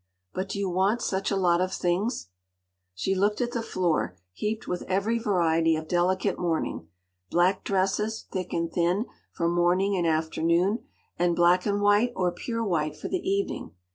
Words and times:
But 0.33 0.49
do 0.49 0.57
you 0.57 0.67
want 0.67 1.03
such 1.03 1.29
a 1.29 1.35
lot 1.35 1.61
of 1.61 1.71
things?” 1.71 2.29
She 2.95 3.13
looked 3.13 3.39
at 3.39 3.51
the 3.51 3.61
floor 3.61 4.17
heaped 4.33 4.67
with 4.67 4.81
every 4.87 5.19
variety 5.19 5.75
of 5.75 5.87
delicate 5.87 6.39
mourning, 6.39 6.87
black 7.29 7.63
dresses, 7.63 8.25
thick 8.31 8.51
and 8.51 8.73
thin, 8.73 9.05
for 9.31 9.47
morning 9.47 9.95
and 9.95 10.07
afternoon; 10.07 10.85
and 11.19 11.35
black 11.35 11.67
and 11.67 11.81
white, 11.83 12.13
or 12.15 12.31
pure 12.31 12.63
white, 12.63 12.95
for 12.97 13.09
the 13.09 13.21
evening. 13.29 13.75